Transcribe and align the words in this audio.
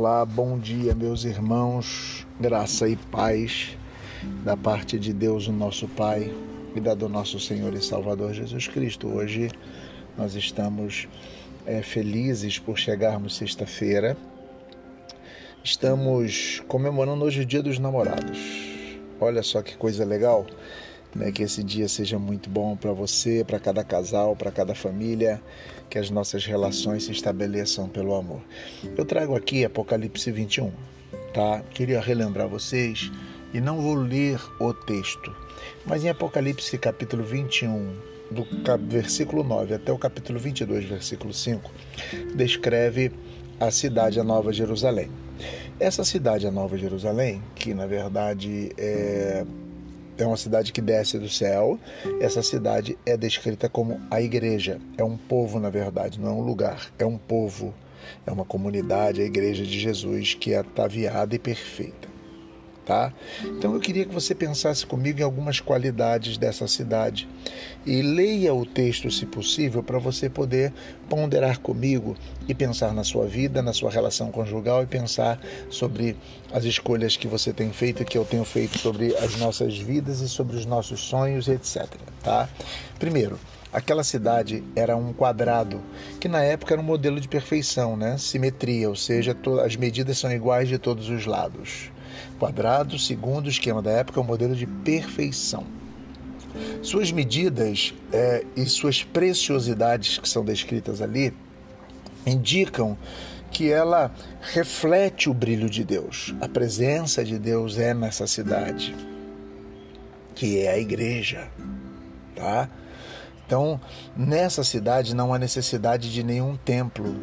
Olá, 0.00 0.24
bom 0.24 0.56
dia, 0.56 0.94
meus 0.94 1.24
irmãos, 1.24 2.24
graça 2.38 2.88
e 2.88 2.94
paz 2.94 3.76
da 4.44 4.56
parte 4.56 4.96
de 4.96 5.12
Deus, 5.12 5.48
o 5.48 5.52
nosso 5.52 5.88
Pai, 5.88 6.32
e 6.72 6.80
da 6.80 6.94
do 6.94 7.08
nosso 7.08 7.40
Senhor 7.40 7.74
e 7.74 7.82
Salvador 7.82 8.32
Jesus 8.32 8.68
Cristo. 8.68 9.08
Hoje 9.08 9.50
nós 10.16 10.36
estamos 10.36 11.08
é, 11.66 11.82
felizes 11.82 12.60
por 12.60 12.78
chegarmos 12.78 13.36
sexta-feira. 13.36 14.16
Estamos 15.64 16.62
comemorando 16.68 17.24
hoje 17.24 17.40
o 17.40 17.44
Dia 17.44 17.60
dos 17.60 17.80
Namorados. 17.80 18.38
Olha 19.20 19.42
só 19.42 19.62
que 19.62 19.76
coisa 19.76 20.04
legal 20.04 20.46
né, 21.14 21.32
que 21.32 21.42
esse 21.42 21.62
dia 21.62 21.88
seja 21.88 22.18
muito 22.18 22.48
bom 22.48 22.76
para 22.76 22.92
você, 22.92 23.44
para 23.44 23.58
cada 23.58 23.82
casal, 23.82 24.36
para 24.36 24.50
cada 24.50 24.74
família, 24.74 25.40
que 25.88 25.98
as 25.98 26.10
nossas 26.10 26.44
relações 26.44 27.04
se 27.04 27.12
estabeleçam 27.12 27.88
pelo 27.88 28.14
amor. 28.14 28.40
Eu 28.96 29.04
trago 29.04 29.34
aqui 29.34 29.64
Apocalipse 29.64 30.30
21, 30.30 30.70
tá? 31.32 31.62
Queria 31.72 32.00
relembrar 32.00 32.48
vocês 32.48 33.10
e 33.52 33.60
não 33.60 33.80
vou 33.80 33.94
ler 33.94 34.38
o 34.60 34.72
texto, 34.74 35.34
mas 35.86 36.04
em 36.04 36.08
Apocalipse 36.08 36.76
capítulo 36.78 37.24
21, 37.24 37.96
do 38.30 38.46
versículo 38.86 39.42
9 39.42 39.74
até 39.74 39.90
o 39.90 39.98
capítulo 39.98 40.38
22, 40.38 40.84
versículo 40.84 41.32
5, 41.32 41.70
descreve 42.34 43.10
a 43.58 43.70
cidade, 43.70 44.20
a 44.20 44.24
Nova 44.24 44.52
Jerusalém. 44.52 45.10
Essa 45.80 46.04
cidade, 46.04 46.46
a 46.46 46.50
Nova 46.50 46.76
Jerusalém, 46.76 47.42
que 47.54 47.72
na 47.72 47.86
verdade 47.86 48.70
é 48.76 49.46
é 50.18 50.26
uma 50.26 50.36
cidade 50.36 50.72
que 50.72 50.80
desce 50.80 51.18
do 51.18 51.28
céu. 51.28 51.78
Essa 52.20 52.42
cidade 52.42 52.98
é 53.06 53.16
descrita 53.16 53.68
como 53.68 54.00
a 54.10 54.20
igreja. 54.20 54.80
É 54.96 55.04
um 55.04 55.16
povo, 55.16 55.58
na 55.60 55.70
verdade, 55.70 56.20
não 56.20 56.28
é 56.28 56.32
um 56.32 56.42
lugar, 56.42 56.90
é 56.98 57.06
um 57.06 57.16
povo. 57.16 57.72
É 58.26 58.30
uma 58.30 58.44
comunidade, 58.44 59.20
a 59.20 59.24
igreja 59.24 59.64
de 59.64 59.78
Jesus, 59.78 60.34
que 60.34 60.52
é 60.54 60.58
ataviada 60.58 61.34
e 61.34 61.38
perfeita 61.38 62.17
tá? 62.88 63.12
Então 63.44 63.74
eu 63.74 63.80
queria 63.80 64.06
que 64.06 64.14
você 64.14 64.34
pensasse 64.34 64.86
comigo 64.86 65.20
em 65.20 65.22
algumas 65.22 65.60
qualidades 65.60 66.38
dessa 66.38 66.66
cidade 66.66 67.28
e 67.84 68.00
leia 68.00 68.54
o 68.54 68.64
texto, 68.64 69.10
se 69.10 69.26
possível, 69.26 69.82
para 69.82 69.98
você 69.98 70.30
poder 70.30 70.72
ponderar 71.06 71.58
comigo 71.58 72.16
e 72.48 72.54
pensar 72.54 72.94
na 72.94 73.04
sua 73.04 73.26
vida, 73.26 73.60
na 73.60 73.74
sua 73.74 73.90
relação 73.90 74.30
conjugal 74.30 74.82
e 74.82 74.86
pensar 74.86 75.38
sobre 75.68 76.16
as 76.50 76.64
escolhas 76.64 77.14
que 77.14 77.28
você 77.28 77.52
tem 77.52 77.70
feito 77.72 78.06
que 78.06 78.16
eu 78.16 78.24
tenho 78.24 78.44
feito 78.44 78.78
sobre 78.78 79.14
as 79.16 79.36
nossas 79.36 79.76
vidas 79.76 80.20
e 80.20 80.28
sobre 80.28 80.56
os 80.56 80.64
nossos 80.64 80.98
sonhos, 81.00 81.46
etc. 81.46 81.86
Tá? 82.22 82.48
Primeiro, 82.98 83.38
aquela 83.70 84.02
cidade 84.02 84.64
era 84.74 84.96
um 84.96 85.12
quadrado, 85.12 85.82
que 86.18 86.26
na 86.26 86.42
época 86.42 86.72
era 86.72 86.80
um 86.80 86.84
modelo 86.84 87.20
de 87.20 87.28
perfeição, 87.28 87.98
né? 87.98 88.16
simetria, 88.16 88.88
ou 88.88 88.96
seja, 88.96 89.36
as 89.62 89.76
medidas 89.76 90.16
são 90.16 90.32
iguais 90.32 90.70
de 90.70 90.78
todos 90.78 91.10
os 91.10 91.26
lados 91.26 91.90
quadrado, 92.38 92.98
segundo 92.98 93.46
o 93.46 93.50
esquema 93.50 93.82
da 93.82 93.90
época, 93.90 94.20
é 94.20 94.22
um 94.22 94.26
modelo 94.26 94.54
de 94.54 94.66
perfeição. 94.66 95.66
Suas 96.82 97.12
medidas 97.12 97.94
é, 98.12 98.44
e 98.56 98.64
suas 98.66 99.02
preciosidades 99.02 100.18
que 100.18 100.28
são 100.28 100.44
descritas 100.44 101.02
ali 101.02 101.32
indicam 102.26 102.96
que 103.50 103.70
ela 103.70 104.12
reflete 104.40 105.30
o 105.30 105.34
brilho 105.34 105.68
de 105.68 105.84
Deus. 105.84 106.34
A 106.40 106.48
presença 106.48 107.24
de 107.24 107.38
Deus 107.38 107.78
é 107.78 107.94
nessa 107.94 108.26
cidade, 108.26 108.94
que 110.34 110.60
é 110.60 110.70
a 110.70 110.78
igreja, 110.78 111.48
tá? 112.34 112.68
Então, 113.46 113.80
nessa 114.14 114.62
cidade 114.62 115.14
não 115.14 115.32
há 115.32 115.38
necessidade 115.38 116.12
de 116.12 116.22
nenhum 116.22 116.54
templo, 116.56 117.16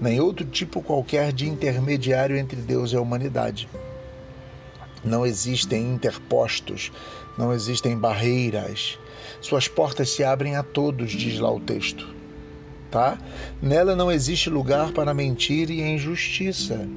nem 0.00 0.20
outro 0.20 0.46
tipo 0.46 0.80
qualquer 0.80 1.32
de 1.32 1.48
intermediário 1.48 2.36
entre 2.36 2.60
Deus 2.60 2.92
e 2.92 2.96
a 2.96 3.00
humanidade 3.00 3.68
não 5.06 5.24
existem 5.24 5.94
interpostos, 5.94 6.92
não 7.38 7.52
existem 7.52 7.96
barreiras. 7.96 8.98
Suas 9.40 9.68
portas 9.68 10.10
se 10.10 10.24
abrem 10.24 10.56
a 10.56 10.62
todos, 10.62 11.12
diz 11.12 11.38
lá 11.38 11.50
o 11.50 11.60
texto. 11.60 12.14
Tá? 12.90 13.18
Nela 13.62 13.94
não 13.94 14.10
existe 14.10 14.50
lugar 14.50 14.92
para 14.92 15.14
mentira 15.14 15.72
e 15.72 15.80
injustiça. 15.80 16.88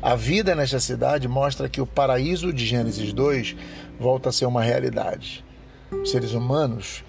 A 0.00 0.16
vida 0.16 0.54
nesta 0.54 0.80
cidade 0.80 1.28
mostra 1.28 1.68
que 1.68 1.80
o 1.80 1.86
paraíso 1.86 2.52
de 2.52 2.66
Gênesis 2.66 3.12
2 3.12 3.56
volta 4.00 4.30
a 4.30 4.32
ser 4.32 4.46
uma 4.46 4.62
realidade. 4.62 5.44
Os 5.90 6.10
seres 6.10 6.32
humanos, 6.32 7.04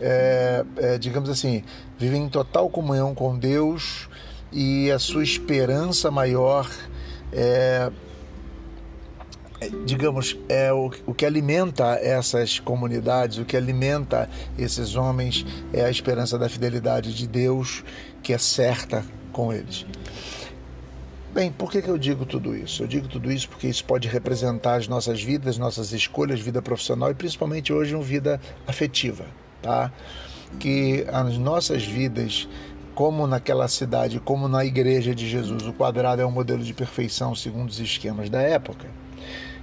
é, 0.00 0.64
é, 0.76 0.98
digamos 0.98 1.30
assim, 1.30 1.64
vivem 1.98 2.24
em 2.24 2.28
total 2.28 2.68
comunhão 2.68 3.14
com 3.14 3.38
Deus 3.38 4.08
e 4.52 4.90
a 4.90 4.98
sua 4.98 5.22
esperança 5.22 6.10
maior 6.10 6.68
é 6.70 6.94
é, 7.32 7.90
digamos, 9.84 10.36
é 10.48 10.72
o, 10.72 10.90
o 11.06 11.14
que 11.14 11.24
alimenta 11.24 11.98
essas 12.00 12.58
comunidades, 12.58 13.38
o 13.38 13.44
que 13.44 13.56
alimenta 13.56 14.28
esses 14.58 14.96
homens 14.96 15.44
é 15.72 15.84
a 15.84 15.90
esperança 15.90 16.38
da 16.38 16.48
fidelidade 16.48 17.14
de 17.14 17.26
Deus, 17.26 17.84
que 18.22 18.32
é 18.32 18.38
certa 18.38 19.04
com 19.32 19.52
eles. 19.52 19.86
Bem, 21.32 21.50
por 21.50 21.70
que, 21.70 21.82
que 21.82 21.88
eu 21.88 21.98
digo 21.98 22.24
tudo 22.24 22.56
isso? 22.56 22.84
Eu 22.84 22.86
digo 22.86 23.08
tudo 23.08 23.30
isso 23.30 23.48
porque 23.48 23.66
isso 23.66 23.84
pode 23.84 24.06
representar 24.06 24.76
as 24.76 24.86
nossas 24.86 25.20
vidas, 25.20 25.58
nossas 25.58 25.92
escolhas, 25.92 26.40
vida 26.40 26.62
profissional 26.62 27.10
e 27.10 27.14
principalmente 27.14 27.72
hoje 27.72 27.94
uma 27.94 28.04
vida 28.04 28.40
afetiva, 28.66 29.24
tá? 29.60 29.92
Que 30.60 31.04
as 31.12 31.36
nossas 31.36 31.84
vidas 31.84 32.48
como 32.94 33.26
naquela 33.26 33.66
cidade, 33.66 34.20
como 34.20 34.46
na 34.46 34.64
igreja 34.64 35.12
de 35.12 35.28
Jesus, 35.28 35.66
o 35.66 35.72
quadrado 35.72 36.22
é 36.22 36.26
um 36.26 36.30
modelo 36.30 36.62
de 36.62 36.72
perfeição 36.72 37.34
segundo 37.34 37.68
os 37.68 37.80
esquemas 37.80 38.30
da 38.30 38.40
época 38.40 38.86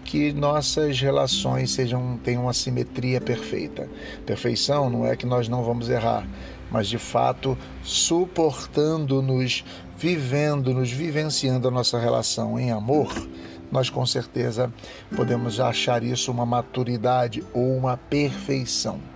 que 0.03 0.33
nossas 0.33 0.99
relações 0.99 1.71
sejam 1.71 2.19
tenham 2.23 2.43
uma 2.43 2.53
simetria 2.53 3.21
perfeita. 3.21 3.89
Perfeição 4.25 4.89
não 4.89 5.05
é 5.05 5.15
que 5.15 5.25
nós 5.25 5.47
não 5.47 5.63
vamos 5.63 5.89
errar, 5.89 6.27
mas 6.69 6.87
de 6.87 6.97
fato 6.97 7.57
suportando-nos, 7.83 9.63
vivendo-nos, 9.97 10.91
vivenciando 10.91 11.67
a 11.67 11.71
nossa 11.71 11.99
relação 11.99 12.59
em 12.59 12.71
amor, 12.71 13.13
nós 13.71 13.89
com 13.89 14.05
certeza 14.05 14.71
podemos 15.15 15.59
achar 15.59 16.03
isso 16.03 16.31
uma 16.31 16.45
maturidade 16.45 17.43
ou 17.53 17.75
uma 17.77 17.95
perfeição 17.95 19.10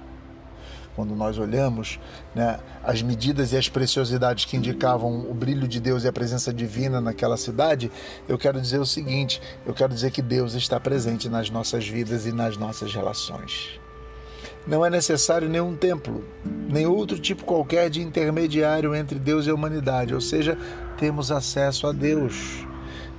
quando 0.95 1.15
nós 1.15 1.37
olhamos 1.37 1.99
né, 2.33 2.59
as 2.83 3.01
medidas 3.01 3.51
e 3.51 3.57
as 3.57 3.67
preciosidades 3.67 4.45
que 4.45 4.55
indicavam 4.55 5.29
o 5.29 5.33
brilho 5.33 5.67
de 5.67 5.79
Deus 5.79 6.03
e 6.03 6.07
a 6.07 6.13
presença 6.13 6.53
divina 6.53 7.01
naquela 7.01 7.37
cidade, 7.37 7.91
eu 8.27 8.37
quero 8.37 8.59
dizer 8.61 8.79
o 8.79 8.85
seguinte: 8.85 9.41
eu 9.65 9.73
quero 9.73 9.93
dizer 9.93 10.11
que 10.11 10.21
Deus 10.21 10.53
está 10.53 10.79
presente 10.79 11.27
nas 11.27 11.49
nossas 11.49 11.87
vidas 11.87 12.25
e 12.25 12.31
nas 12.31 12.57
nossas 12.57 12.93
relações. 12.93 13.79
Não 14.65 14.83
é 14.83 14.89
necessário 14.89 15.47
nenhum 15.47 15.75
templo, 15.75 16.23
nem 16.43 16.87
outro 16.87 17.19
tipo 17.19 17.43
qualquer 17.43 17.89
de 17.89 18.01
intermediário 18.01 18.95
entre 18.95 19.19
Deus 19.19 19.45
e 19.45 19.51
a 19.51 19.53
humanidade, 19.53 20.15
ou 20.15 20.21
seja, 20.21 20.57
temos 20.97 21.31
acesso 21.31 21.85
a 21.85 21.91
Deus. 21.91 22.65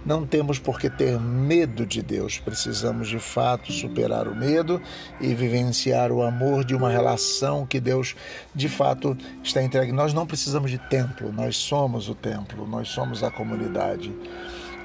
Não 0.06 0.24
temos 0.24 0.60
por 0.60 0.78
que 0.78 0.88
ter 0.88 1.18
medo 1.18 1.84
de 1.84 2.00
Deus, 2.00 2.38
precisamos 2.38 3.08
de 3.08 3.18
fato 3.18 3.72
superar 3.72 4.28
o 4.28 4.36
medo 4.36 4.80
e 5.20 5.34
vivenciar 5.34 6.12
o 6.12 6.22
amor 6.22 6.64
de 6.64 6.76
uma 6.76 6.88
relação 6.88 7.66
que 7.66 7.80
Deus 7.80 8.14
de 8.54 8.68
fato 8.68 9.18
está 9.42 9.60
entregue. 9.60 9.90
Nós 9.90 10.14
não 10.14 10.24
precisamos 10.24 10.70
de 10.70 10.78
templo, 10.78 11.32
nós 11.32 11.56
somos 11.56 12.08
o 12.08 12.14
templo, 12.14 12.68
nós 12.68 12.86
somos 12.86 13.24
a 13.24 13.32
comunidade. 13.32 14.14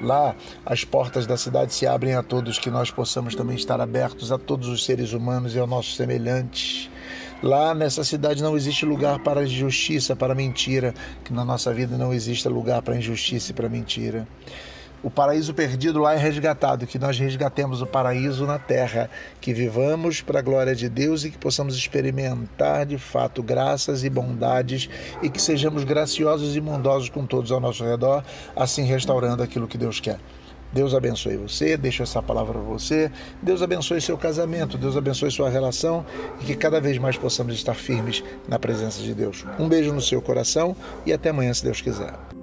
Lá, 0.02 0.36
as 0.66 0.84
portas 0.84 1.28
da 1.28 1.38
cidade 1.38 1.72
se 1.72 1.86
abrem 1.86 2.16
a 2.16 2.24
todos, 2.24 2.58
que 2.58 2.72
nós 2.72 2.90
possamos 2.90 3.36
também 3.36 3.56
estar 3.56 3.80
abertos 3.80 4.32
a 4.32 4.40
todos 4.40 4.70
os 4.70 4.84
seres 4.84 5.14
humanos 5.14 5.53
e 5.53 5.59
ao 5.59 5.68
nosso 5.68 5.92
semelhante. 5.92 6.90
Lá 7.44 7.76
nessa 7.76 8.03
cidade 8.03 8.41
não 8.41 8.58
existe 8.58 8.88
lugar 8.88 9.20
para 9.20 9.44
injustiça, 9.44 10.16
para 10.16 10.34
mentira, 10.34 10.96
que 11.23 11.32
na 11.32 11.46
nossa 11.46 11.72
vida 11.72 11.96
não 11.96 12.12
exista 12.12 12.50
lugar 12.50 12.82
para 12.82 12.97
injustiça 12.97 13.52
e 13.52 13.53
para 13.53 13.70
mentira 13.70 14.28
o 15.03 15.09
paraíso 15.09 15.53
perdido 15.53 16.00
lá 16.00 16.14
é 16.14 16.18
resgatado, 16.18 16.86
que 16.86 17.00
nós 17.00 17.18
resgatemos 17.18 17.82
o 17.82 17.88
paraíso 17.88 18.46
na 18.46 18.59
terra, 18.59 19.09
que 19.40 19.53
vivamos 19.53 20.22
para 20.22 20.40
a 20.40 20.42
glória 20.42 20.76
de 20.76 20.88
Deus 20.88 21.24
e 21.24 21.32
que 21.32 21.38
possamos 21.38 21.76
experimentar 21.76 22.86
de 22.86 22.98
fato 22.98 23.42
graças 23.42 24.03
e 24.03 24.09
bondades 24.09 24.90
e 25.22 25.30
que 25.30 25.42
sejamos 25.42 25.84
graciosos 25.84 26.56
e 26.56 26.62
bondosos 26.62 27.09
com 27.09 27.26
todos 27.26 27.52
ao 27.52 27.59
nosso 27.59 27.84
redor, 27.84 28.24
assim 28.56 28.84
restaurando 28.84 29.42
aquilo 29.42 29.68
que 29.68 29.78
Deus 29.78 30.00
quer. 30.00 30.20
Deus 30.74 30.94
abençoe 30.94 31.36
você, 31.36 31.76
deixo 31.76 32.02
essa 32.02 32.22
palavra 32.22 32.54
para 32.54 32.62
você. 32.62 33.12
Deus 33.42 33.62
abençoe 33.62 34.00
seu 34.00 34.18
casamento, 34.18 34.78
Deus 34.78 34.96
abençoe 34.96 35.30
sua 35.30 35.50
relação 35.50 36.06
e 36.40 36.46
que 36.46 36.56
cada 36.56 36.80
vez 36.80 36.97
mais 36.97 37.18
possamos 37.18 37.56
estar 37.56 37.74
firmes 37.74 38.24
na 38.47 38.58
presença 38.58 39.02
de 39.02 39.14
Deus. 39.14 39.46
Um 39.59 39.68
beijo 39.68 39.92
no 39.92 40.02
seu 40.02 40.22
coração 40.22 40.76
e 41.06 41.12
até 41.12 41.30
amanhã, 41.30 41.54
se 41.54 41.64
Deus 41.64 41.82
quiser. 41.82 42.41